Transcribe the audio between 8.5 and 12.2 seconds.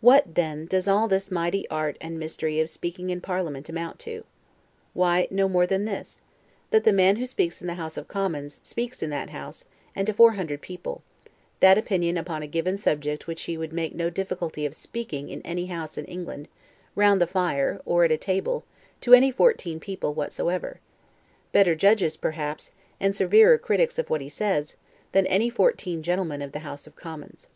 speaks in that House, and to four hundred people, that opinion